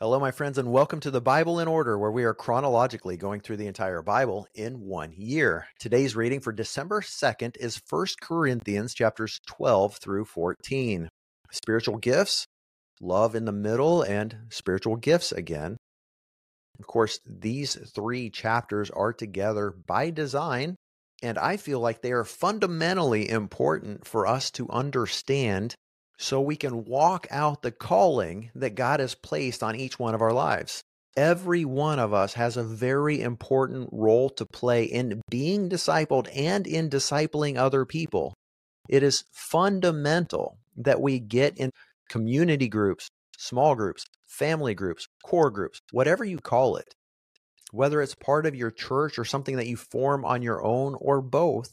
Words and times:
Hello, 0.00 0.20
my 0.20 0.30
friends, 0.30 0.58
and 0.58 0.70
welcome 0.70 1.00
to 1.00 1.10
the 1.10 1.20
Bible 1.20 1.58
in 1.58 1.66
Order, 1.66 1.98
where 1.98 2.12
we 2.12 2.22
are 2.22 2.32
chronologically 2.32 3.16
going 3.16 3.40
through 3.40 3.56
the 3.56 3.66
entire 3.66 4.00
Bible 4.00 4.46
in 4.54 4.82
one 4.82 5.10
year. 5.10 5.66
Today's 5.80 6.14
reading 6.14 6.38
for 6.38 6.52
December 6.52 7.00
2nd 7.00 7.56
is 7.56 7.82
1 7.90 8.06
Corinthians 8.22 8.94
chapters 8.94 9.40
12 9.48 9.96
through 9.96 10.26
14. 10.26 11.08
Spiritual 11.50 11.96
gifts, 11.96 12.46
love 13.00 13.34
in 13.34 13.44
the 13.44 13.50
middle, 13.50 14.02
and 14.02 14.36
spiritual 14.50 14.94
gifts 14.94 15.32
again. 15.32 15.76
Of 16.78 16.86
course, 16.86 17.18
these 17.26 17.74
three 17.92 18.30
chapters 18.30 18.90
are 18.90 19.12
together 19.12 19.74
by 19.84 20.10
design, 20.10 20.76
and 21.24 21.36
I 21.36 21.56
feel 21.56 21.80
like 21.80 22.02
they 22.02 22.12
are 22.12 22.22
fundamentally 22.22 23.28
important 23.28 24.06
for 24.06 24.28
us 24.28 24.52
to 24.52 24.70
understand 24.70 25.74
so 26.18 26.40
we 26.40 26.56
can 26.56 26.84
walk 26.84 27.28
out 27.30 27.62
the 27.62 27.70
calling 27.70 28.50
that 28.56 28.74
God 28.74 29.00
has 29.00 29.14
placed 29.14 29.62
on 29.62 29.76
each 29.76 29.98
one 29.98 30.14
of 30.14 30.20
our 30.20 30.32
lives. 30.32 30.82
Every 31.16 31.64
one 31.64 31.98
of 31.98 32.12
us 32.12 32.34
has 32.34 32.56
a 32.56 32.62
very 32.62 33.20
important 33.20 33.88
role 33.92 34.28
to 34.30 34.44
play 34.44 34.84
in 34.84 35.22
being 35.30 35.68
discipled 35.68 36.28
and 36.34 36.66
in 36.66 36.90
discipling 36.90 37.56
other 37.56 37.84
people. 37.84 38.34
It 38.88 39.02
is 39.02 39.24
fundamental 39.32 40.58
that 40.76 41.00
we 41.00 41.18
get 41.18 41.56
in 41.56 41.70
community 42.08 42.68
groups, 42.68 43.08
small 43.36 43.74
groups, 43.74 44.04
family 44.26 44.74
groups, 44.74 45.06
core 45.24 45.50
groups, 45.50 45.80
whatever 45.92 46.24
you 46.24 46.38
call 46.38 46.76
it. 46.76 46.94
Whether 47.70 48.00
it's 48.00 48.14
part 48.14 48.46
of 48.46 48.54
your 48.54 48.70
church 48.70 49.18
or 49.18 49.24
something 49.24 49.56
that 49.56 49.66
you 49.66 49.76
form 49.76 50.24
on 50.24 50.42
your 50.42 50.64
own 50.64 50.96
or 51.00 51.20
both, 51.20 51.68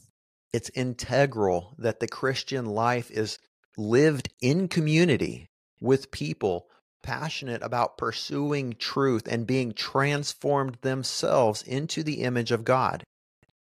it's 0.52 0.70
integral 0.74 1.74
that 1.78 2.00
the 2.00 2.08
Christian 2.08 2.66
life 2.66 3.10
is 3.10 3.38
lived 3.76 4.28
in 4.40 4.68
community 4.68 5.46
with 5.80 6.10
people 6.10 6.68
passionate 7.02 7.62
about 7.62 7.98
pursuing 7.98 8.74
truth 8.78 9.28
and 9.28 9.46
being 9.46 9.72
transformed 9.72 10.76
themselves 10.80 11.62
into 11.62 12.02
the 12.02 12.22
image 12.22 12.50
of 12.50 12.64
God. 12.64 13.04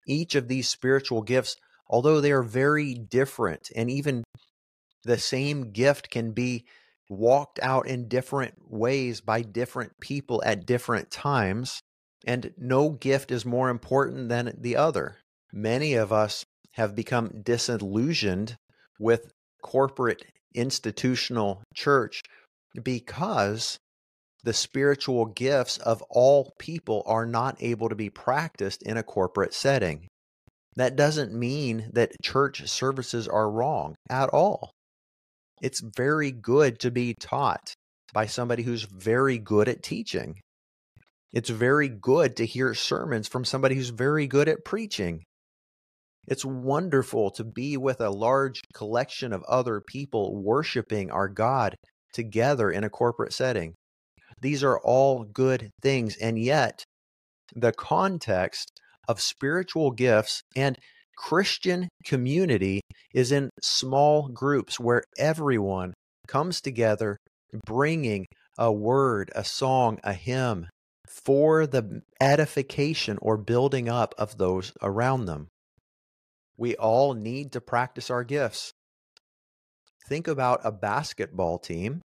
Each 0.06 0.34
of 0.34 0.48
these 0.48 0.68
spiritual 0.68 1.22
gifts, 1.22 1.56
although 1.88 2.20
they 2.20 2.32
are 2.32 2.42
very 2.42 2.94
different, 2.94 3.70
and 3.74 3.90
even 3.90 4.24
the 5.04 5.18
same 5.18 5.72
gift 5.72 6.10
can 6.10 6.32
be 6.32 6.66
walked 7.08 7.58
out 7.62 7.86
in 7.86 8.08
different 8.08 8.54
ways 8.68 9.20
by 9.20 9.42
different 9.42 9.92
people 10.00 10.42
at 10.44 10.66
different 10.66 11.10
times, 11.10 11.80
and 12.26 12.52
no 12.56 12.90
gift 12.90 13.30
is 13.30 13.44
more 13.44 13.68
important 13.68 14.28
than 14.28 14.54
the 14.58 14.76
other. 14.76 15.18
Many 15.52 15.94
of 15.94 16.12
us 16.12 16.44
have 16.72 16.94
become 16.94 17.42
disillusioned 17.42 18.56
with 18.98 19.32
corporate 19.62 20.24
institutional 20.54 21.62
church 21.74 22.22
because 22.82 23.78
the 24.44 24.52
spiritual 24.52 25.26
gifts 25.26 25.78
of 25.78 26.02
all 26.10 26.52
people 26.58 27.02
are 27.06 27.26
not 27.26 27.56
able 27.60 27.88
to 27.88 27.94
be 27.94 28.10
practiced 28.10 28.82
in 28.82 28.96
a 28.96 29.02
corporate 29.02 29.54
setting. 29.54 30.08
That 30.76 30.96
doesn't 30.96 31.32
mean 31.32 31.90
that 31.92 32.20
church 32.22 32.68
services 32.68 33.28
are 33.28 33.50
wrong 33.50 33.94
at 34.08 34.30
all. 34.30 34.70
It's 35.60 35.80
very 35.80 36.32
good 36.32 36.80
to 36.80 36.90
be 36.90 37.14
taught 37.14 37.72
by 38.12 38.26
somebody 38.26 38.62
who's 38.62 38.82
very 38.82 39.38
good 39.38 39.68
at 39.68 39.82
teaching. 39.82 40.40
It's 41.32 41.50
very 41.50 41.88
good 41.88 42.36
to 42.36 42.46
hear 42.46 42.74
sermons 42.74 43.28
from 43.28 43.44
somebody 43.44 43.74
who's 43.74 43.90
very 43.90 44.26
good 44.26 44.48
at 44.48 44.64
preaching. 44.64 45.22
It's 46.26 46.44
wonderful 46.44 47.30
to 47.32 47.44
be 47.44 47.76
with 47.76 48.00
a 48.00 48.10
large 48.10 48.60
collection 48.72 49.32
of 49.32 49.42
other 49.44 49.80
people 49.80 50.36
worshiping 50.36 51.10
our 51.10 51.28
God 51.28 51.74
together 52.12 52.70
in 52.70 52.84
a 52.84 52.90
corporate 52.90 53.32
setting. 53.32 53.74
These 54.40 54.62
are 54.62 54.78
all 54.78 55.24
good 55.24 55.70
things. 55.82 56.16
And 56.16 56.38
yet, 56.38 56.84
the 57.54 57.72
context 57.72 58.70
of 59.08 59.20
spiritual 59.20 59.90
gifts 59.90 60.42
and 60.56 60.78
Christian 61.16 61.88
community 62.04 62.80
is 63.14 63.32
in 63.32 63.50
small 63.60 64.28
groups 64.28 64.80
where 64.80 65.02
everyone 65.18 65.92
comes 66.26 66.60
together 66.60 67.18
bringing 67.66 68.26
a 68.58 68.72
word, 68.72 69.30
a 69.34 69.44
song, 69.44 69.98
a 70.02 70.14
hymn 70.14 70.68
for 71.06 71.66
the 71.66 72.02
edification 72.20 73.18
or 73.20 73.36
building 73.36 73.88
up 73.88 74.14
of 74.16 74.38
those 74.38 74.72
around 74.80 75.26
them. 75.26 75.48
We 76.56 76.76
all 76.76 77.14
need 77.14 77.52
to 77.52 77.60
practice 77.60 78.10
our 78.10 78.24
gifts. 78.24 78.72
Think 80.08 80.28
about 80.28 80.60
a 80.64 80.72
basketball 80.72 81.58
team. 81.58 82.02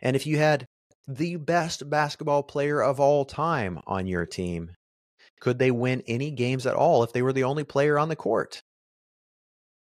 And 0.00 0.14
if 0.14 0.26
you 0.26 0.38
had 0.38 0.66
the 1.08 1.36
best 1.36 1.88
basketball 1.88 2.42
player 2.42 2.82
of 2.82 3.00
all 3.00 3.24
time 3.24 3.80
on 3.86 4.06
your 4.06 4.26
team, 4.26 4.72
could 5.40 5.58
they 5.58 5.70
win 5.70 6.02
any 6.06 6.30
games 6.30 6.66
at 6.66 6.74
all 6.74 7.02
if 7.02 7.12
they 7.12 7.22
were 7.22 7.32
the 7.32 7.44
only 7.44 7.64
player 7.64 7.98
on 7.98 8.08
the 8.08 8.16
court? 8.16 8.60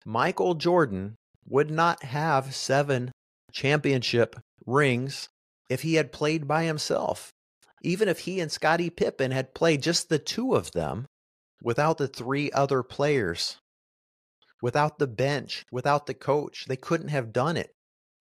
Michael 0.05 0.55
Jordan 0.55 1.17
would 1.47 1.71
not 1.71 2.05
have 2.05 2.55
seven 2.55 3.13
championship 3.53 4.37
rings 4.65 5.29
if 5.69 5.83
he 5.83 5.95
had 5.95 6.13
played 6.13 6.47
by 6.47 6.65
himself. 6.65 7.31
Even 7.83 8.09
if 8.09 8.21
he 8.21 8.41
and 8.41 8.53
Scottie 8.53 8.91
Pippen 8.91 9.31
had 9.31 9.55
played 9.55 9.83
just 9.83 10.09
the 10.09 10.19
two 10.19 10.55
of 10.55 10.73
them, 10.73 11.07
without 11.63 11.99
the 11.99 12.09
three 12.09 12.51
other 12.53 12.83
players, 12.83 13.57
without 14.63 14.99
the 14.99 15.07
bench, 15.07 15.65
without 15.71 16.07
the 16.07 16.15
coach. 16.15 16.67
They 16.67 16.77
couldn't 16.77 17.09
have 17.09 17.33
done 17.33 17.57
it. 17.57 17.71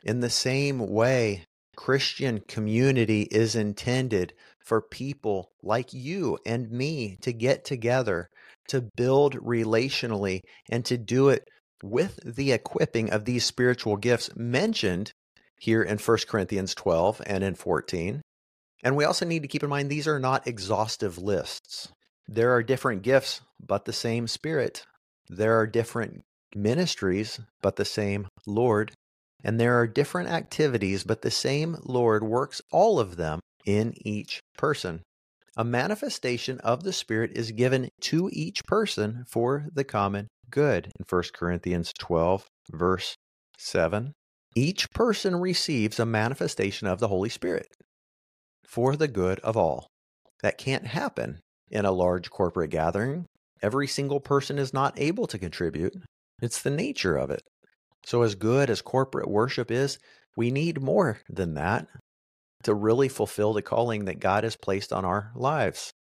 In 0.04 0.21
the 0.21 0.31
same 0.31 0.78
way, 0.88 1.44
Christian 1.77 2.41
community 2.41 3.22
is 3.22 3.54
intended 3.54 4.34
for 4.65 4.82
people 4.82 5.50
like 5.62 5.93
you 5.93 6.38
and 6.44 6.71
me 6.71 7.16
to 7.22 7.32
get 7.32 7.65
together, 7.65 8.28
to 8.69 8.88
build 8.97 9.37
relationally, 9.37 10.41
and 10.69 10.84
to 10.84 10.98
do 10.98 11.28
it 11.28 11.48
with 11.82 12.19
the 12.25 12.53
equipping 12.53 13.10
of 13.10 13.25
these 13.25 13.44
spiritual 13.44 13.97
gifts 13.97 14.31
mentioned 14.37 15.12
here 15.59 15.82
in 15.82 15.98
1 15.98 16.19
Corinthians 16.28 16.75
12 16.75 17.22
and 17.27 17.44
in 17.44 17.54
14. 17.54 18.22
And 18.82 18.97
we 18.97 19.04
also 19.04 19.25
need 19.25 19.43
to 19.43 19.48
keep 19.48 19.62
in 19.62 19.71
mind 19.71 19.91
these 19.91 20.09
are 20.09 20.21
not 20.21 20.47
exhaustive 20.47 21.19
lists. 21.19 21.93
There 22.31 22.53
are 22.53 22.62
different 22.62 23.00
gifts, 23.00 23.41
but 23.59 23.87
the 23.87 23.93
same 23.93 24.28
Spirit. 24.28 24.84
There 25.31 25.59
are 25.59 25.66
different 25.66 26.25
ministries, 26.55 27.41
but 27.62 27.77
the 27.77 27.87
same 27.87 28.28
Lord. 28.47 28.93
And 29.43 29.59
there 29.59 29.81
are 29.81 29.87
different 29.87 30.28
activities, 30.28 31.05
but 31.05 31.22
the 31.22 31.31
same 31.31 31.78
Lord 31.84 32.22
works 32.22 32.61
all 32.71 33.00
of 33.00 33.16
them 33.16 33.41
in 33.65 33.94
each 34.06 34.41
person. 34.59 35.03
A 35.56 35.65
manifestation 35.65 36.61
of 36.61 36.84
the 36.84 36.93
Spirit 36.93 37.33
is 37.34 37.53
given 37.53 37.89
to 38.03 38.28
each 38.31 38.62
person 38.65 39.25
for 39.27 39.66
the 39.72 39.84
common 39.84 40.28
good. 40.50 40.93
In 40.99 41.06
1 41.09 41.22
Corinthians 41.34 41.93
12, 41.99 42.47
verse 42.71 43.15
7, 43.56 44.12
each 44.55 44.91
person 44.91 45.37
receives 45.37 45.99
a 45.99 46.06
manifestation 46.06 46.87
of 46.87 47.00
the 47.00 47.09
Holy 47.09 47.31
Spirit 47.31 47.69
for 48.66 48.97
the 48.97 49.09
good 49.09 49.41
of 49.41 49.56
all. 49.56 49.87
That 50.43 50.59
can't 50.59 50.87
happen 50.87 51.41
in 51.71 51.84
a 51.84 51.93
large 51.93 52.31
corporate 52.31 52.71
gathering. 52.71 53.27
Every 53.62 53.87
single 53.87 54.21
person 54.21 54.59
is 54.59 54.73
not 54.73 54.99
able 54.99 55.27
to 55.27 55.39
contribute. 55.39 55.95
It's 56.41 56.62
the 56.62 56.71
nature 56.71 57.17
of 57.17 57.31
it. 57.31 57.43
So, 58.05 58.23
as 58.23 58.34
good 58.34 58.71
as 58.71 58.81
corporate 58.81 59.29
worship 59.29 59.71
is, 59.71 59.99
we 60.37 60.51
need 60.51 60.81
more 60.81 61.21
than 61.28 61.55
that 61.55 61.89
to 62.62 62.75
really 62.75 63.09
fulfill 63.09 63.53
the 63.53 63.62
calling 63.62 64.05
that 64.05 64.21
God 64.21 64.45
has 64.45 64.57
placed 64.57 64.93
on 64.93 65.05
our 65.05 65.33
lives. 65.34 65.93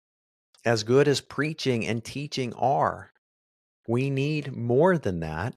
As 0.64 0.84
good 0.84 1.08
as 1.08 1.20
preaching 1.20 1.86
and 1.86 2.04
teaching 2.04 2.52
are, 2.54 3.10
we 3.88 4.10
need 4.10 4.54
more 4.54 4.98
than 4.98 5.20
that 5.20 5.54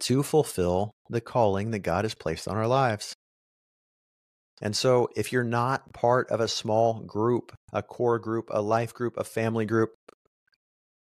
to 0.00 0.22
fulfill 0.22 0.92
the 1.10 1.20
calling 1.20 1.70
that 1.72 1.80
God 1.80 2.04
has 2.04 2.14
placed 2.14 2.48
on 2.48 2.56
our 2.56 2.66
lives. 2.66 3.14
And 4.60 4.74
so, 4.74 5.08
if 5.14 5.32
you're 5.32 5.44
not 5.44 5.92
part 5.92 6.30
of 6.30 6.40
a 6.40 6.48
small 6.48 7.00
group, 7.00 7.56
a 7.72 7.82
core 7.82 8.18
group, 8.18 8.48
a 8.50 8.60
life 8.60 8.92
group, 8.92 9.16
a 9.16 9.24
family 9.24 9.66
group, 9.66 9.90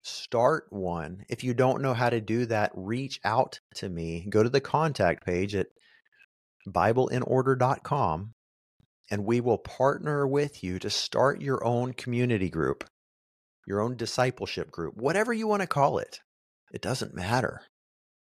start 0.02 0.66
one. 0.70 1.24
If 1.28 1.42
you 1.42 1.52
don't 1.52 1.82
know 1.82 1.94
how 1.94 2.10
to 2.10 2.20
do 2.20 2.46
that, 2.46 2.70
reach 2.74 3.20
out 3.24 3.60
to 3.76 3.88
me. 3.88 4.26
Go 4.28 4.42
to 4.42 4.48
the 4.48 4.60
contact 4.60 5.26
page 5.26 5.54
at 5.54 5.66
BibleInOrder.com 6.68 8.32
and 9.10 9.24
we 9.24 9.40
will 9.40 9.58
partner 9.58 10.26
with 10.26 10.62
you 10.62 10.78
to 10.78 10.88
start 10.88 11.42
your 11.42 11.64
own 11.64 11.92
community 11.92 12.48
group, 12.48 12.84
your 13.66 13.80
own 13.80 13.96
discipleship 13.96 14.70
group, 14.70 14.96
whatever 14.96 15.32
you 15.32 15.48
want 15.48 15.62
to 15.62 15.66
call 15.66 15.98
it. 15.98 16.20
It 16.72 16.80
doesn't 16.80 17.14
matter, 17.14 17.62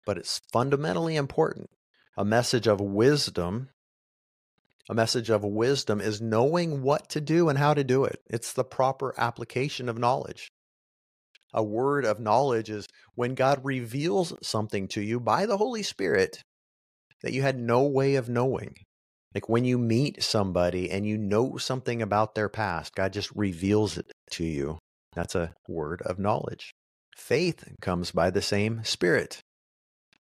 but 0.06 0.18
it's 0.18 0.42
fundamentally 0.52 1.16
important. 1.16 1.70
A 2.18 2.26
message 2.26 2.68
of 2.68 2.82
wisdom 2.82 3.70
a 4.90 4.94
message 4.94 5.30
of 5.30 5.44
wisdom 5.44 6.02
is 6.02 6.22
knowing 6.22 6.82
what 6.82 7.10
to 7.10 7.22
do 7.22 7.50
and 7.50 7.58
how 7.58 7.74
to 7.74 7.84
do 7.84 8.04
it. 8.04 8.20
It's 8.30 8.54
the 8.54 8.64
proper 8.64 9.14
application 9.18 9.88
of 9.88 9.98
knowledge. 9.98 10.50
A 11.54 11.64
word 11.64 12.06
of 12.06 12.20
knowledge 12.20 12.70
is 12.70 12.88
when 13.16 13.36
God 13.36 13.62
reveals 13.64 14.34
something 14.42 14.88
to 14.90 15.02
you 15.02 15.20
by 15.20 15.46
the 15.46 15.58
Holy 15.58 15.84
Spirit 15.84 16.42
that 17.22 17.34
you 17.34 17.42
had 17.42 17.58
no 17.58 17.84
way 17.84 18.16
of 18.16 18.28
knowing. 18.28 18.76
Like 19.34 19.50
when 19.50 19.64
you 19.66 19.78
meet 19.78 20.22
somebody 20.22 20.92
and 20.92 21.08
you 21.08 21.18
know 21.18 21.58
something 21.58 22.02
about 22.02 22.36
their 22.36 22.50
past, 22.50 22.94
God 22.96 23.14
just 23.14 23.32
reveals 23.36 23.98
it 23.98 24.12
to 24.32 24.44
you. 24.44 24.78
That's 25.14 25.36
a 25.36 25.54
word 25.68 26.02
of 26.02 26.20
knowledge. 26.20 26.74
Faith 27.16 27.64
comes 27.82 28.12
by 28.12 28.30
the 28.30 28.42
same 28.42 28.84
Spirit. 28.84 29.40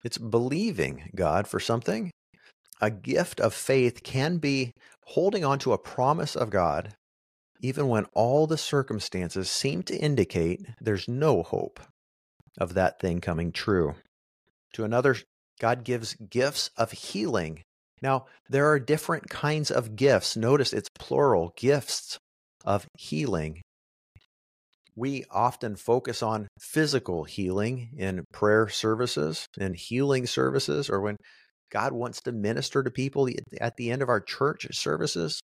It's 0.04 0.18
believing 0.18 1.10
God 1.14 1.46
for 1.46 1.60
something. 1.60 2.10
A 2.82 2.90
gift 2.90 3.38
of 3.40 3.54
faith 3.54 4.02
can 4.02 4.38
be 4.38 4.72
holding 5.04 5.44
on 5.44 5.60
to 5.60 5.72
a 5.72 5.78
promise 5.78 6.34
of 6.34 6.50
God, 6.50 6.96
even 7.60 7.86
when 7.86 8.06
all 8.06 8.48
the 8.48 8.58
circumstances 8.58 9.48
seem 9.48 9.84
to 9.84 9.96
indicate 9.96 10.66
there's 10.80 11.06
no 11.06 11.44
hope 11.44 11.78
of 12.58 12.74
that 12.74 12.98
thing 12.98 13.20
coming 13.20 13.52
true. 13.52 13.94
To 14.72 14.82
another, 14.82 15.16
God 15.60 15.84
gives 15.84 16.14
gifts 16.14 16.70
of 16.76 16.90
healing. 16.90 17.62
Now, 18.02 18.26
there 18.48 18.68
are 18.68 18.80
different 18.80 19.30
kinds 19.30 19.70
of 19.70 19.94
gifts. 19.94 20.36
Notice 20.36 20.72
it's 20.72 20.90
plural 20.98 21.52
gifts 21.56 22.18
of 22.64 22.88
healing 22.98 23.62
we 24.94 25.24
often 25.30 25.76
focus 25.76 26.22
on 26.22 26.48
physical 26.60 27.24
healing 27.24 27.90
in 27.96 28.24
prayer 28.32 28.68
services 28.68 29.46
and 29.58 29.74
healing 29.74 30.26
services, 30.26 30.90
or 30.90 31.00
when 31.00 31.16
God 31.72 31.92
wants 31.92 32.20
to 32.22 32.32
minister 32.32 32.82
to 32.82 32.90
people 32.90 33.28
at 33.60 33.76
the 33.76 33.90
end 33.90 34.02
of 34.02 34.08
our 34.08 34.20
church 34.20 34.66
services. 34.72 35.40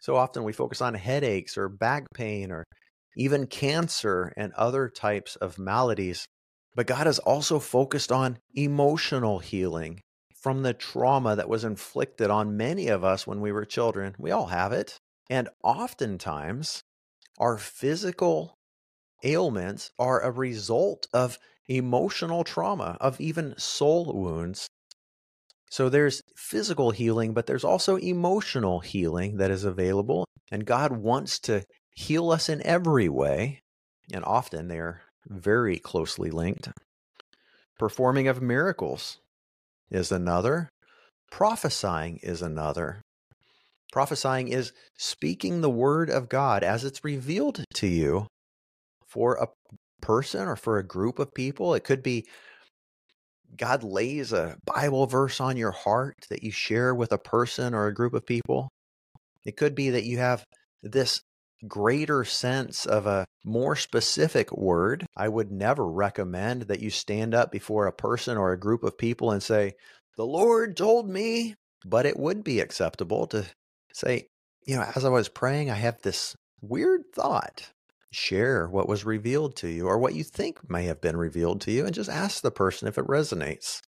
So 0.00 0.16
often 0.16 0.42
we 0.42 0.52
focus 0.52 0.82
on 0.82 0.94
headaches 0.94 1.56
or 1.56 1.68
back 1.68 2.06
pain 2.12 2.50
or 2.50 2.64
even 3.16 3.46
cancer 3.46 4.32
and 4.36 4.52
other 4.54 4.88
types 4.88 5.36
of 5.36 5.58
maladies. 5.58 6.26
But 6.74 6.86
God 6.86 7.06
is 7.06 7.20
also 7.20 7.58
focused 7.58 8.10
on 8.10 8.38
emotional 8.54 9.38
healing 9.38 10.00
from 10.34 10.62
the 10.62 10.74
trauma 10.74 11.36
that 11.36 11.48
was 11.48 11.62
inflicted 11.62 12.30
on 12.30 12.56
many 12.56 12.88
of 12.88 13.04
us 13.04 13.26
when 13.26 13.40
we 13.40 13.52
were 13.52 13.64
children. 13.64 14.16
We 14.18 14.32
all 14.32 14.46
have 14.46 14.72
it. 14.72 14.96
And 15.30 15.48
oftentimes, 15.62 16.82
our 17.38 17.58
physical 17.58 18.54
ailments 19.22 19.92
are 19.98 20.20
a 20.20 20.32
result 20.32 21.06
of 21.12 21.38
emotional 21.68 22.42
trauma, 22.42 22.96
of 23.00 23.20
even 23.20 23.54
soul 23.56 24.12
wounds. 24.12 24.66
So 25.72 25.88
there's 25.88 26.20
physical 26.36 26.90
healing, 26.90 27.32
but 27.32 27.46
there's 27.46 27.64
also 27.64 27.96
emotional 27.96 28.80
healing 28.80 29.38
that 29.38 29.50
is 29.50 29.64
available. 29.64 30.26
And 30.50 30.66
God 30.66 30.92
wants 30.92 31.38
to 31.40 31.64
heal 31.94 32.30
us 32.30 32.50
in 32.50 32.60
every 32.66 33.08
way. 33.08 33.60
And 34.12 34.22
often 34.22 34.68
they're 34.68 35.00
very 35.26 35.78
closely 35.78 36.30
linked. 36.30 36.68
Performing 37.78 38.28
of 38.28 38.42
miracles 38.42 39.16
is 39.90 40.12
another. 40.12 40.68
Prophesying 41.30 42.18
is 42.22 42.42
another. 42.42 43.00
Prophesying 43.92 44.48
is 44.48 44.74
speaking 44.98 45.62
the 45.62 45.70
word 45.70 46.10
of 46.10 46.28
God 46.28 46.62
as 46.62 46.84
it's 46.84 47.02
revealed 47.02 47.64
to 47.76 47.86
you 47.86 48.26
for 49.08 49.36
a 49.36 49.48
person 50.02 50.46
or 50.48 50.56
for 50.56 50.76
a 50.76 50.86
group 50.86 51.18
of 51.18 51.32
people. 51.32 51.72
It 51.72 51.82
could 51.82 52.02
be 52.02 52.26
God 53.56 53.82
lays 53.84 54.32
a 54.32 54.56
Bible 54.64 55.06
verse 55.06 55.40
on 55.40 55.56
your 55.56 55.70
heart 55.70 56.16
that 56.30 56.42
you 56.42 56.50
share 56.50 56.94
with 56.94 57.12
a 57.12 57.18
person 57.18 57.74
or 57.74 57.86
a 57.86 57.94
group 57.94 58.14
of 58.14 58.26
people. 58.26 58.68
It 59.44 59.56
could 59.56 59.74
be 59.74 59.90
that 59.90 60.04
you 60.04 60.18
have 60.18 60.44
this 60.82 61.20
greater 61.66 62.24
sense 62.24 62.86
of 62.86 63.06
a 63.06 63.24
more 63.44 63.76
specific 63.76 64.52
word. 64.52 65.06
I 65.16 65.28
would 65.28 65.50
never 65.50 65.86
recommend 65.86 66.62
that 66.62 66.80
you 66.80 66.90
stand 66.90 67.34
up 67.34 67.52
before 67.52 67.86
a 67.86 67.92
person 67.92 68.36
or 68.36 68.52
a 68.52 68.58
group 68.58 68.82
of 68.82 68.98
people 68.98 69.30
and 69.30 69.42
say, 69.42 69.74
The 70.16 70.26
Lord 70.26 70.76
told 70.76 71.08
me. 71.08 71.54
But 71.84 72.06
it 72.06 72.16
would 72.16 72.44
be 72.44 72.60
acceptable 72.60 73.26
to 73.28 73.44
say, 73.92 74.28
you 74.64 74.76
know, 74.76 74.86
as 74.94 75.04
I 75.04 75.08
was 75.08 75.28
praying, 75.28 75.68
I 75.68 75.74
have 75.74 76.00
this 76.02 76.36
weird 76.60 77.02
thought 77.12 77.72
share 78.12 78.68
what 78.68 78.88
was 78.88 79.04
revealed 79.04 79.56
to 79.56 79.68
you 79.68 79.86
or 79.86 79.98
what 79.98 80.14
you 80.14 80.22
think 80.22 80.70
may 80.70 80.84
have 80.84 81.00
been 81.00 81.16
revealed 81.16 81.60
to 81.62 81.72
you 81.72 81.84
and 81.84 81.94
just 81.94 82.10
ask 82.10 82.42
the 82.42 82.50
person 82.50 82.86
if 82.86 82.98
it 82.98 83.06
resonates. 83.06 83.80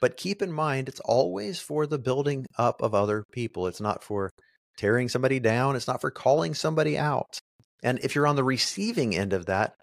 But 0.00 0.16
keep 0.16 0.42
in 0.42 0.52
mind, 0.52 0.88
it's 0.88 1.00
always 1.00 1.60
for 1.60 1.86
the 1.86 1.98
building 1.98 2.46
up 2.58 2.82
of 2.82 2.94
other 2.94 3.24
people. 3.30 3.66
It's 3.66 3.80
not 3.80 4.02
for 4.02 4.30
tearing 4.76 5.08
somebody 5.08 5.38
down, 5.38 5.76
it's 5.76 5.86
not 5.86 6.00
for 6.00 6.10
calling 6.10 6.54
somebody 6.54 6.98
out. 6.98 7.38
And 7.84 7.98
if 8.02 8.14
you're 8.14 8.26
on 8.26 8.36
the 8.36 8.44
receiving 8.44 9.14
end 9.14 9.32
of 9.32 9.46
that, 9.46 9.74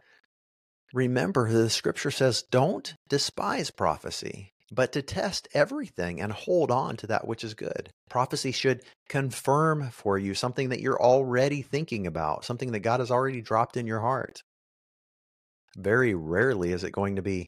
remember 0.93 1.49
the 1.49 1.69
scripture 1.69 2.11
says, 2.11 2.43
don't 2.49 2.93
despise 3.07 3.69
prophecy 3.69 4.53
but 4.71 4.91
to 4.93 5.01
test 5.01 5.47
everything 5.53 6.21
and 6.21 6.31
hold 6.31 6.71
on 6.71 6.95
to 6.97 7.07
that 7.07 7.27
which 7.27 7.43
is 7.43 7.53
good. 7.53 7.89
Prophecy 8.09 8.51
should 8.51 8.83
confirm 9.07 9.89
for 9.89 10.17
you 10.17 10.33
something 10.33 10.69
that 10.69 10.81
you're 10.81 11.01
already 11.01 11.61
thinking 11.61 12.05
about, 12.05 12.45
something 12.45 12.71
that 12.71 12.79
God 12.79 12.99
has 12.99 13.11
already 13.11 13.41
dropped 13.41 13.77
in 13.77 13.87
your 13.87 14.01
heart. 14.01 14.41
Very 15.77 16.13
rarely 16.13 16.71
is 16.71 16.83
it 16.83 16.91
going 16.91 17.15
to 17.15 17.21
be 17.21 17.47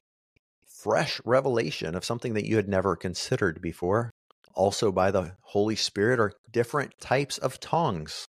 fresh 0.66 1.22
revelation 1.26 1.96
of 1.96 2.06
something 2.06 2.34
that 2.34 2.48
you 2.48 2.56
had 2.56 2.68
never 2.68 2.96
considered 2.96 3.62
before. 3.62 4.10
Also, 4.54 4.92
by 4.92 5.12
the 5.12 5.34
Holy 5.42 5.76
Spirit, 5.76 6.20
are 6.20 6.34
different 6.52 6.94
types 7.00 7.38
of 7.38 7.60
tongues. 7.60 8.26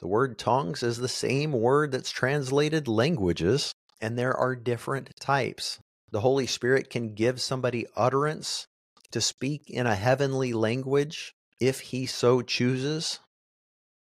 The 0.00 0.08
word 0.08 0.38
tongues 0.38 0.82
is 0.82 0.98
the 0.98 1.08
same 1.08 1.52
word 1.52 1.92
that's 1.92 2.10
translated 2.10 2.88
languages, 2.88 3.72
and 4.00 4.18
there 4.18 4.36
are 4.36 4.56
different 4.56 5.10
types. 5.20 5.78
The 6.10 6.20
Holy 6.20 6.46
Spirit 6.46 6.90
can 6.90 7.14
give 7.14 7.40
somebody 7.40 7.86
utterance 7.96 8.66
to 9.10 9.20
speak 9.20 9.68
in 9.68 9.86
a 9.86 9.94
heavenly 9.94 10.52
language 10.52 11.34
if 11.60 11.80
he 11.80 12.06
so 12.06 12.42
chooses. 12.42 13.18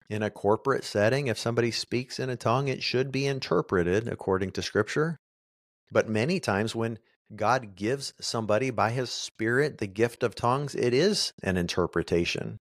In 0.09 0.23
a 0.23 0.29
corporate 0.29 0.83
setting, 0.83 1.27
if 1.27 1.37
somebody 1.37 1.71
speaks 1.71 2.19
in 2.19 2.29
a 2.29 2.37
tongue, 2.37 2.67
it 2.67 2.81
should 2.81 3.11
be 3.11 3.25
interpreted 3.25 4.07
according 4.07 4.51
to 4.51 4.61
Scripture. 4.61 5.17
But 5.91 6.07
many 6.07 6.39
times 6.39 6.75
when 6.75 6.99
God 7.35 7.75
gives 7.75 8.13
somebody 8.21 8.69
by 8.69 8.91
his 8.91 9.09
Spirit 9.09 9.79
the 9.79 9.87
gift 9.87 10.23
of 10.23 10.35
tongues, 10.35 10.75
it 10.75 10.93
is 10.93 11.33
an 11.43 11.57
interpretation. 11.57 12.57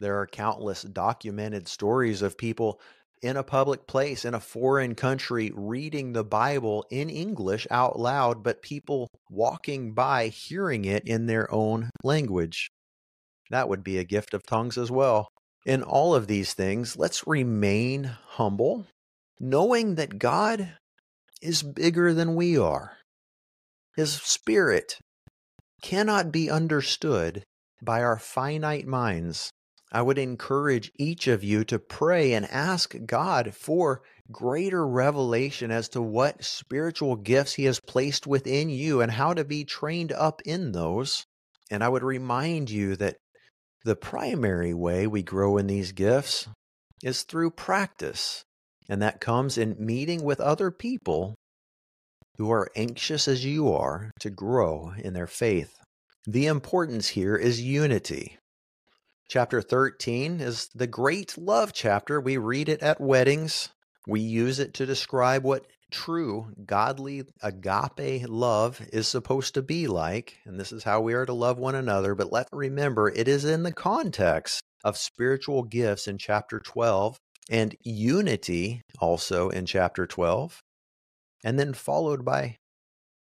There 0.00 0.18
are 0.18 0.26
countless 0.26 0.82
documented 0.82 1.68
stories 1.68 2.22
of 2.22 2.38
people 2.38 2.80
in 3.22 3.36
a 3.36 3.42
public 3.42 3.86
place 3.86 4.24
in 4.24 4.34
a 4.34 4.40
foreign 4.40 4.94
country 4.94 5.52
reading 5.54 6.12
the 6.12 6.24
Bible 6.24 6.84
in 6.90 7.08
English 7.08 7.66
out 7.70 7.98
loud, 7.98 8.42
but 8.42 8.62
people 8.62 9.08
walking 9.30 9.94
by 9.94 10.28
hearing 10.28 10.84
it 10.84 11.06
in 11.06 11.26
their 11.26 11.52
own 11.52 11.90
language. 12.02 12.70
That 13.50 13.68
would 13.68 13.84
be 13.84 13.98
a 13.98 14.04
gift 14.04 14.34
of 14.34 14.44
tongues 14.46 14.76
as 14.76 14.90
well. 14.90 15.28
In 15.64 15.82
all 15.82 16.14
of 16.14 16.26
these 16.26 16.54
things, 16.54 16.96
let's 16.96 17.26
remain 17.26 18.04
humble, 18.04 18.86
knowing 19.40 19.96
that 19.96 20.18
God 20.18 20.74
is 21.42 21.62
bigger 21.62 22.14
than 22.14 22.34
we 22.34 22.56
are. 22.58 22.96
His 23.96 24.12
Spirit 24.12 24.98
cannot 25.82 26.32
be 26.32 26.50
understood 26.50 27.44
by 27.82 28.02
our 28.02 28.18
finite 28.18 28.86
minds. 28.86 29.50
I 29.92 30.02
would 30.02 30.18
encourage 30.18 30.90
each 30.98 31.28
of 31.28 31.44
you 31.44 31.64
to 31.64 31.78
pray 31.78 32.32
and 32.32 32.44
ask 32.46 32.94
God 33.06 33.54
for 33.54 34.02
greater 34.32 34.86
revelation 34.86 35.70
as 35.70 35.88
to 35.90 36.02
what 36.02 36.44
spiritual 36.44 37.16
gifts 37.16 37.54
He 37.54 37.64
has 37.64 37.80
placed 37.80 38.26
within 38.26 38.68
you 38.68 39.00
and 39.00 39.12
how 39.12 39.32
to 39.34 39.44
be 39.44 39.64
trained 39.64 40.12
up 40.12 40.42
in 40.44 40.72
those. 40.72 41.24
And 41.70 41.84
I 41.84 41.88
would 41.88 42.02
remind 42.02 42.70
you 42.70 42.96
that 42.96 43.16
the 43.84 43.96
primary 43.96 44.74
way 44.74 45.06
we 45.06 45.22
grow 45.22 45.56
in 45.56 45.68
these 45.68 45.92
gifts 45.92 46.48
is 47.02 47.22
through 47.22 47.50
practice. 47.52 48.42
And 48.88 49.02
that 49.02 49.20
comes 49.20 49.58
in 49.58 49.76
meeting 49.78 50.24
with 50.24 50.40
other 50.40 50.70
people 50.70 51.36
who 52.38 52.50
are 52.50 52.70
anxious 52.76 53.28
as 53.28 53.44
you 53.44 53.72
are 53.72 54.10
to 54.20 54.30
grow 54.30 54.92
in 54.98 55.12
their 55.12 55.26
faith. 55.26 55.74
The 56.26 56.46
importance 56.46 57.08
here 57.08 57.36
is 57.36 57.62
unity. 57.62 58.38
Chapter 59.28 59.60
13 59.60 60.40
is 60.40 60.68
the 60.72 60.86
great 60.86 61.36
love 61.36 61.72
chapter. 61.72 62.20
We 62.20 62.36
read 62.36 62.68
it 62.68 62.80
at 62.80 63.00
weddings. 63.00 63.70
We 64.06 64.20
use 64.20 64.60
it 64.60 64.74
to 64.74 64.86
describe 64.86 65.42
what 65.42 65.66
true, 65.90 66.52
godly, 66.64 67.24
agape 67.42 68.28
love 68.28 68.80
is 68.92 69.08
supposed 69.08 69.54
to 69.54 69.62
be 69.62 69.88
like. 69.88 70.36
And 70.44 70.60
this 70.60 70.70
is 70.70 70.84
how 70.84 71.00
we 71.00 71.14
are 71.14 71.26
to 71.26 71.32
love 71.32 71.58
one 71.58 71.74
another. 71.74 72.14
But 72.14 72.30
let's 72.30 72.50
remember, 72.52 73.08
it 73.08 73.26
is 73.26 73.44
in 73.44 73.64
the 73.64 73.72
context 73.72 74.62
of 74.84 74.96
spiritual 74.96 75.64
gifts 75.64 76.06
in 76.06 76.18
chapter 76.18 76.60
12 76.60 77.18
and 77.50 77.74
unity 77.82 78.82
also 79.00 79.48
in 79.48 79.66
chapter 79.66 80.06
12, 80.06 80.60
and 81.44 81.58
then 81.58 81.74
followed 81.74 82.24
by 82.24 82.58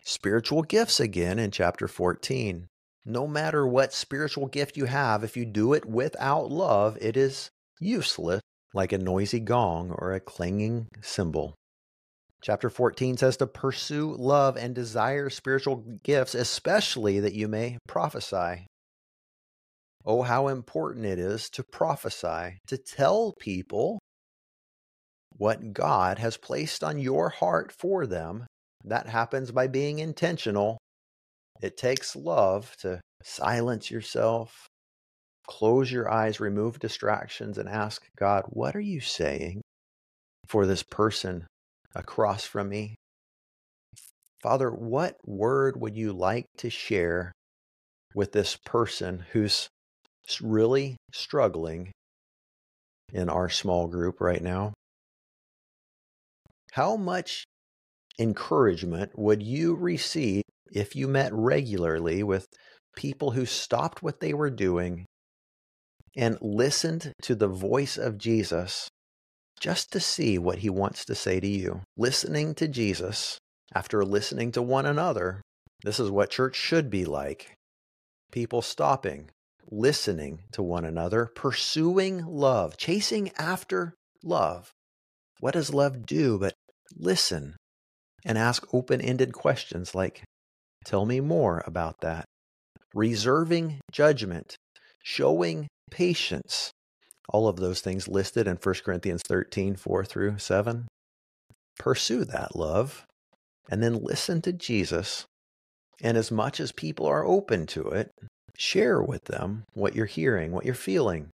spiritual 0.03 0.63
gifts 0.63 1.01
again 1.01 1.39
in 1.39 1.51
chapter 1.51 1.89
14 1.89 2.69
no 3.07 3.27
matter 3.29 3.65
what 3.65 3.95
spiritual 3.95 4.49
gift 4.49 4.77
you 4.77 4.87
have, 4.87 5.23
if 5.23 5.37
you 5.37 5.45
do 5.47 5.73
it 5.73 5.87
without 5.87 6.51
love, 6.51 6.99
it 7.01 7.17
is 7.17 7.51
useless, 7.79 8.41
like 8.75 8.91
a 8.93 8.99
noisy 8.99 9.39
gong 9.39 9.93
or 9.93 10.13
a 10.13 10.21
clanging 10.21 10.89
cymbal. 11.01 11.55
Chapter 12.43 12.69
14 12.69 13.17
says 13.17 13.37
to 13.37 13.47
pursue 13.47 14.15
love 14.19 14.57
and 14.57 14.75
desire 14.75 15.31
spiritual 15.31 15.85
gifts, 16.03 16.35
especially 16.35 17.21
that 17.21 17.33
you 17.33 17.47
may 17.47 17.79
prophesy. 17.87 18.67
Oh, 20.05 20.23
how 20.23 20.49
important 20.49 21.07
it 21.07 21.19
is 21.19 21.49
to 21.51 21.63
prophesy, 21.63 22.59
to 22.67 22.77
tell 22.77 23.35
people 23.39 24.01
what 25.37 25.73
God 25.73 26.19
has 26.19 26.37
placed 26.37 26.83
on 26.83 26.99
your 26.99 27.29
heart 27.29 27.73
for 27.73 28.07
them. 28.07 28.47
That 28.85 29.09
happens 29.09 29.53
by 29.53 29.69
being 29.69 29.99
intentional. 30.01 30.79
It 31.63 31.77
takes 31.77 32.15
love 32.15 32.77
to 32.81 33.01
silence 33.23 33.91
yourself, 33.91 34.67
close 35.47 35.91
your 35.91 36.11
eyes, 36.11 36.41
remove 36.41 36.79
distractions, 36.79 37.59
and 37.59 37.69
ask 37.69 38.07
God, 38.19 38.45
What 38.49 38.77
are 38.77 38.81
you 38.81 39.01
saying 39.01 39.63
for 40.47 40.67
this 40.67 40.83
person 40.83 41.47
across 41.95 42.45
from 42.45 42.69
me? 42.69 42.97
Father, 44.43 44.71
what 44.71 45.17
word 45.25 45.81
would 45.81 45.97
you 45.97 46.13
like 46.13 46.45
to 46.59 46.71
share 46.71 47.33
with 48.15 48.33
this 48.33 48.57
person 48.65 49.25
who's 49.33 49.69
really 50.41 50.97
struggling 51.13 51.91
in 53.13 53.29
our 53.29 53.49
small 53.49 53.87
group 53.87 54.21
right 54.21 54.43
now? 54.43 54.73
How 56.73 56.97
much 56.97 57.45
encouragement 58.19 59.19
would 59.19 59.43
you 59.43 59.75
receive 59.75 60.43
if 60.73 60.97
you 60.97 61.09
met 61.09 61.33
regularly 61.33 62.23
with 62.23 62.47
people 62.97 63.33
who 63.33 63.47
stopped 63.47 64.03
what 64.03 64.21
they 64.21 64.33
were 64.33 64.51
doing 64.51 65.07
and 66.17 66.39
listened 66.41 67.13
to 67.23 67.35
the 67.35 67.49
voice 67.49 67.99
of 67.99 68.19
Jesus 68.19 68.89
just 69.61 69.93
to 69.93 70.01
see 70.01 70.39
what 70.39 70.59
he 70.59 70.71
wants 70.71 71.05
to 71.05 71.15
say 71.15 71.41
to 71.41 71.47
you? 71.47 71.83
Listening 71.97 72.55
to 72.55 72.69
Jesus 72.69 73.39
after 73.75 74.05
listening 74.05 74.53
to 74.53 74.63
one 74.63 74.87
another. 74.87 75.43
This 75.83 76.01
is 76.01 76.11
what 76.11 76.31
church 76.31 76.57
should 76.57 76.91
be 76.91 77.05
like. 77.05 77.53
People 78.33 78.63
stopping, 78.63 79.31
listening 79.71 80.41
to 80.53 80.63
one 80.63 80.85
another, 80.85 81.27
pursuing 81.35 82.25
love, 82.25 82.77
chasing 82.77 83.31
after 83.39 83.95
love. 84.23 84.71
What 85.41 85.53
does 85.53 85.73
love 85.73 86.07
do 86.07 86.39
but 86.39 86.55
listen 86.97 87.57
and 88.25 88.39
ask 88.39 88.67
open 88.73 89.01
ended 89.01 89.33
questions 89.33 89.95
like, 89.95 90.23
Tell 90.87 91.05
me 91.05 91.19
more 91.19 91.65
about 91.67 92.01
that. 92.03 92.25
Reserving 92.95 93.81
judgment, 93.91 94.55
showing 95.03 95.67
patience. 95.91 96.71
All 97.29 97.49
of 97.49 97.57
those 97.57 97.81
things 97.81 98.07
listed 98.07 98.47
in 98.47 98.57
1 98.57 98.75
Corinthians 98.85 99.23
13, 99.27 99.75
4 99.75 100.05
through 100.05 100.39
7. 100.39 100.87
Pursue 101.77 102.25
that 102.27 102.55
love 102.55 103.05
and 103.69 103.83
then 103.83 104.01
listen 104.01 104.41
to 104.43 104.53
Jesus. 104.53 105.25
And 106.01 106.17
as 106.17 106.31
much 106.31 106.61
as 106.61 106.71
people 106.71 107.07
are 107.07 107.27
open 107.27 107.67
to 107.67 107.89
it, 107.89 108.13
share 108.57 109.03
with 109.03 109.25
them 109.25 109.65
what 109.75 109.97
you're 109.97 110.07
hearing, 110.07 110.53
what 110.53 110.65
you're 110.65 110.75
feeling. 110.75 111.31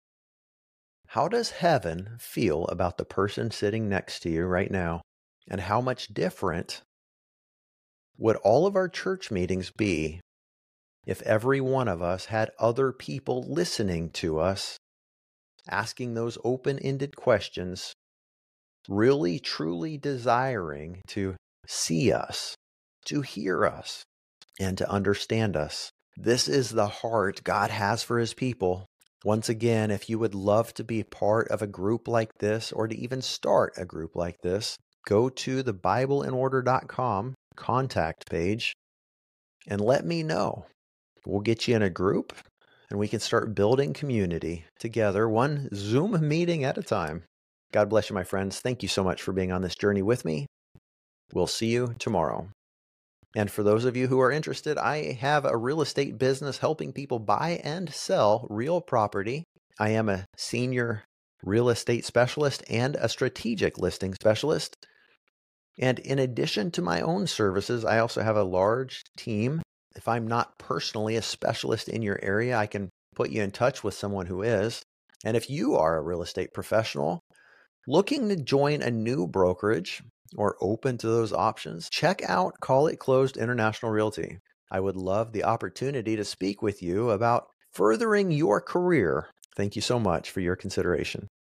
How 1.08 1.28
does 1.28 1.50
heaven 1.50 2.16
feel 2.20 2.66
about 2.68 2.98
the 2.98 3.04
person 3.04 3.52
sitting 3.52 3.90
next 3.90 4.22
to 4.22 4.30
you 4.30 4.46
right 4.46 4.72
now? 4.72 5.02
And 5.50 5.60
how 5.60 5.82
much 5.82 6.14
different 6.14 6.84
would 8.22 8.36
all 8.38 8.68
of 8.68 8.76
our 8.76 8.88
church 8.88 9.32
meetings 9.32 9.72
be 9.72 10.22
if 11.08 11.24
every 11.24 11.60
one 11.60 11.88
of 11.88 12.04
us 12.04 12.26
had 12.26 12.52
other 12.60 12.92
people 12.92 13.44
listening 13.48 14.12
to 14.12 14.40
us, 14.40 14.78
asking 15.68 16.14
those 16.14 16.38
open 16.44 16.78
ended 16.80 17.16
questions, 17.16 17.94
really 18.88 19.40
truly 19.40 19.98
desiring 19.98 21.02
to 21.08 21.36
see 21.66 22.14
us, 22.14 22.56
to 23.04 23.22
hear 23.22 23.66
us, 23.66 24.04
and 24.60 24.78
to 24.78 24.90
understand 24.90 25.58
us. 25.58 25.90
This 26.16 26.48
is 26.48 26.70
the 26.70 26.88
heart 26.88 27.44
God 27.44 27.72
has 27.72 28.04
for 28.04 28.20
his 28.20 28.36
people. 28.36 28.86
Once 29.26 29.50
again, 29.50 29.90
if 29.90 30.10
you 30.10 30.20
would 30.20 30.36
love 30.36 30.76
to 30.76 30.84
be 30.84 31.02
part 31.02 31.48
of 31.48 31.64
a 31.64 31.68
group 31.68 32.08
like 32.08 32.30
this 32.38 32.72
or 32.72 32.88
to 32.88 32.96
even 32.96 33.24
start 33.24 33.74
a 33.78 33.86
group 33.86 34.16
like 34.16 34.42
this, 34.44 34.78
go 35.08 35.28
to 35.28 35.64
the 35.64 35.74
BibleInOrder.com 35.74 37.34
contact 37.56 38.30
page 38.30 38.74
and 39.68 39.82
let 39.82 40.06
me 40.06 40.24
know. 40.24 40.66
We'll 41.26 41.42
get 41.42 41.68
you 41.68 41.76
in 41.76 41.82
a 41.82 41.90
group 41.90 42.34
and 42.90 43.00
we 43.00 43.08
can 43.08 43.20
start 43.20 43.56
building 43.56 43.94
community 43.94 44.66
together, 44.80 45.30
one 45.30 45.70
Zoom 45.74 46.28
meeting 46.28 46.64
at 46.64 46.78
a 46.78 46.84
time. 46.84 47.24
God 47.72 47.90
bless 47.90 48.10
you, 48.10 48.16
my 48.16 48.24
friends. 48.24 48.60
Thank 48.60 48.84
you 48.84 48.90
so 48.90 49.04
much 49.04 49.22
for 49.22 49.32
being 49.32 49.52
on 49.52 49.62
this 49.62 49.76
journey 49.76 50.02
with 50.02 50.26
me. 50.26 50.46
We'll 51.34 51.48
see 51.48 51.68
you 51.68 51.96
tomorrow. 52.00 52.50
And 53.36 53.50
for 53.50 53.64
those 53.64 53.86
of 53.86 53.96
you 53.96 54.08
who 54.08 54.20
are 54.20 54.32
interested, 54.32 54.78
I 54.78 55.14
have 55.14 55.46
a 55.46 55.56
real 55.56 55.82
estate 55.82 56.18
business 56.18 56.58
helping 56.58 56.92
people 56.92 57.20
buy 57.20 57.62
and 57.64 57.94
sell 57.94 58.46
real 58.50 58.82
property. 58.82 59.46
I 59.80 59.92
am 59.92 60.10
a 60.10 60.26
senior 60.36 61.06
real 61.44 61.70
estate 61.70 62.04
specialist 62.04 62.64
and 62.70 62.98
a 62.98 63.08
strategic 63.08 63.78
listing 63.78 64.14
specialist. 64.14 64.76
And 65.80 66.00
in 66.00 66.20
addition 66.20 66.72
to 66.72 66.82
my 66.82 67.02
own 67.02 67.28
services, 67.28 67.86
I 67.86 68.00
also 68.00 68.22
have 68.22 68.38
a 68.38 68.44
large 68.44 69.04
team. 69.18 69.62
If 69.96 70.08
I'm 70.08 70.28
not 70.28 70.58
personally 70.58 71.16
a 71.16 71.22
specialist 71.22 71.90
in 71.90 72.02
your 72.02 72.20
area, 72.22 72.58
I 72.58 72.68
can 72.68 72.90
put 73.16 73.30
you 73.30 73.42
in 73.42 73.52
touch 73.52 73.84
with 73.84 73.94
someone 73.94 74.28
who 74.28 74.42
is. 74.42 74.82
And 75.24 75.36
if 75.38 75.50
you 75.50 75.76
are 75.76 75.98
a 75.98 76.02
real 76.02 76.22
estate 76.22 76.54
professional 76.54 77.20
looking 77.88 78.30
to 78.30 78.36
join 78.36 78.82
a 78.82 78.92
new 78.92 79.28
brokerage, 79.28 80.04
or 80.38 80.56
open 80.62 80.98
to 80.98 81.08
those 81.08 81.34
options, 81.34 81.90
check 81.90 82.22
out 82.30 82.60
Call 82.62 82.88
It 82.88 83.00
Closed 83.00 83.38
International 83.38 83.92
Realty. 83.92 84.40
I 84.72 84.80
would 84.80 84.96
love 84.96 85.34
the 85.34 85.44
opportunity 85.44 86.16
to 86.16 86.24
speak 86.24 86.62
with 86.62 86.82
you 86.82 87.10
about 87.10 87.48
furthering 87.74 88.32
your 88.32 88.62
career. 88.62 89.28
Thank 89.56 89.76
you 89.76 89.82
so 89.82 90.00
much 90.00 90.32
for 90.32 90.40
your 90.40 90.56
consideration. 90.56 91.28